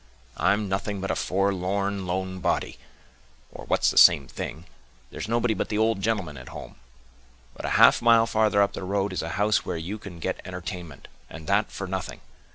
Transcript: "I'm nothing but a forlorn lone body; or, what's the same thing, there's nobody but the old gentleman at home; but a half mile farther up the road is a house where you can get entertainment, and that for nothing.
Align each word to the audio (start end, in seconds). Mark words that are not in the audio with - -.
"I'm 0.37 0.67
nothing 0.67 0.99
but 0.99 1.11
a 1.11 1.15
forlorn 1.15 2.07
lone 2.07 2.39
body; 2.39 2.79
or, 3.51 3.65
what's 3.65 3.91
the 3.91 3.99
same 3.99 4.27
thing, 4.27 4.65
there's 5.11 5.27
nobody 5.27 5.53
but 5.53 5.69
the 5.69 5.77
old 5.77 6.01
gentleman 6.01 6.37
at 6.37 6.49
home; 6.49 6.75
but 7.53 7.65
a 7.67 7.77
half 7.77 8.01
mile 8.01 8.25
farther 8.25 8.63
up 8.63 8.73
the 8.73 8.81
road 8.83 9.13
is 9.13 9.21
a 9.21 9.29
house 9.37 9.63
where 9.63 9.77
you 9.77 9.99
can 9.99 10.17
get 10.17 10.41
entertainment, 10.43 11.07
and 11.29 11.45
that 11.45 11.71
for 11.71 11.85
nothing. 11.85 12.19